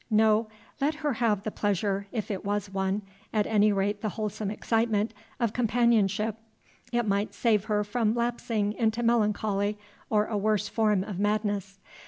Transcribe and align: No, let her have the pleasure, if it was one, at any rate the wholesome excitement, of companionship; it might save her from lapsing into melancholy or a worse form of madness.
No, 0.09 0.47
let 0.79 0.95
her 1.05 1.13
have 1.13 1.43
the 1.43 1.51
pleasure, 1.51 2.07
if 2.11 2.31
it 2.31 2.43
was 2.43 2.71
one, 2.73 3.03
at 3.31 3.45
any 3.45 3.71
rate 3.71 4.01
the 4.01 4.09
wholesome 4.09 4.49
excitement, 4.49 5.13
of 5.39 5.53
companionship; 5.53 6.37
it 6.91 7.07
might 7.07 7.35
save 7.35 7.65
her 7.65 7.83
from 7.83 8.15
lapsing 8.15 8.73
into 8.73 9.03
melancholy 9.03 9.77
or 10.09 10.25
a 10.25 10.39
worse 10.39 10.67
form 10.67 11.03
of 11.03 11.19
madness. 11.19 11.77